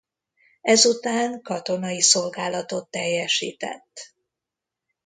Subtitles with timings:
[0.61, 4.15] Ezután katonai szolgálatot teljesített.